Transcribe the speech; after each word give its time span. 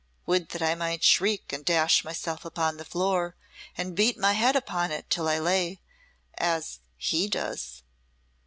Would 0.25 0.49
that 0.49 0.63
I 0.63 0.73
might 0.73 1.03
shriek, 1.03 1.53
and 1.53 1.63
dash 1.63 2.03
myself 2.03 2.43
upon 2.43 2.77
the 2.77 2.85
floor, 2.85 3.35
and 3.77 3.93
beat 3.95 4.17
my 4.17 4.33
head 4.33 4.55
upon 4.55 4.89
it 4.91 5.05
until 5.05 5.27
I 5.29 5.37
lay 5.37 5.79
as 6.39 6.79
he 6.97 7.27
does." 7.29 7.83